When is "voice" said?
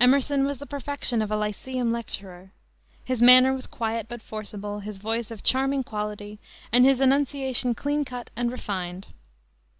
4.98-5.30